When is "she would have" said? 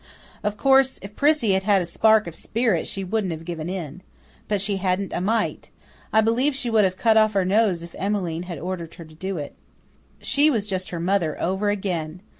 6.55-6.97